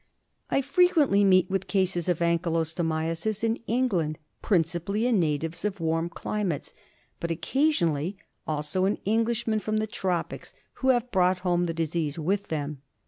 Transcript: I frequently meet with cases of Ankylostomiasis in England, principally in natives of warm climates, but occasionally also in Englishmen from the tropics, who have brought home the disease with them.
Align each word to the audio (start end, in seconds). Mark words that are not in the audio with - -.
I 0.49 0.63
frequently 0.63 1.23
meet 1.23 1.47
with 1.47 1.67
cases 1.67 2.09
of 2.09 2.23
Ankylostomiasis 2.23 3.43
in 3.43 3.57
England, 3.67 4.17
principally 4.41 5.05
in 5.05 5.19
natives 5.19 5.63
of 5.63 5.79
warm 5.79 6.09
climates, 6.09 6.73
but 7.19 7.29
occasionally 7.29 8.17
also 8.47 8.85
in 8.85 8.97
Englishmen 9.05 9.59
from 9.59 9.77
the 9.77 9.85
tropics, 9.85 10.55
who 10.81 10.89
have 10.89 11.11
brought 11.11 11.41
home 11.41 11.67
the 11.67 11.73
disease 11.75 12.17
with 12.17 12.47
them. 12.47 12.81